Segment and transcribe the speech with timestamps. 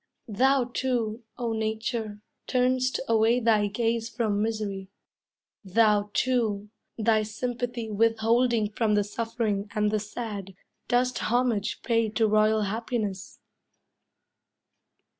[0.33, 4.89] Thou, too, O Nature, turn'st away thy gaze From misery;
[5.63, 10.55] thou, too, thy sympathy Withholding from the suffering and the sad,
[10.87, 13.37] Dost homage pay to royal happiness.